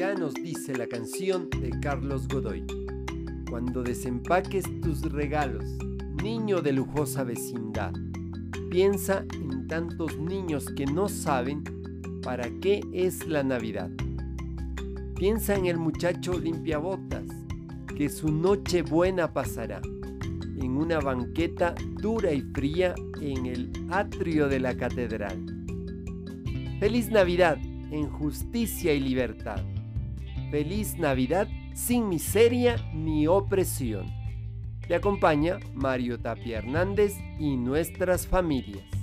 [0.00, 2.64] nos dice la canción de Carlos Godoy.
[3.50, 5.62] Cuando desempaques tus regalos,
[6.22, 7.92] niño de lujosa vecindad,
[8.70, 11.62] piensa en tantos niños que no saben
[12.22, 13.90] para qué es la Navidad.
[15.16, 17.26] Piensa en el muchacho limpiabotas,
[17.94, 24.60] que su noche buena pasará en una banqueta dura y fría en el atrio de
[24.60, 25.44] la catedral.
[26.80, 27.58] Feliz Navidad
[27.90, 29.60] en justicia y libertad.
[30.50, 34.06] Feliz Navidad sin miseria ni opresión.
[34.86, 38.99] Te acompaña Mario Tapia Hernández y nuestras familias.